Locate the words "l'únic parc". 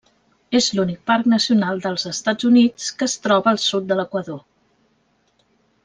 0.77-1.27